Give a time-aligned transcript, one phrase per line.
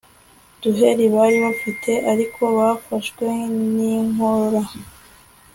[0.61, 3.25] duheri bari bafite ariko bafashwe
[3.73, 4.63] ninkorora